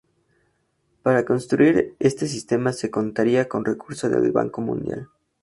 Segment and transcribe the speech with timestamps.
[1.03, 5.09] Para construir este sistema se contaría con recursos del Banco Mundial.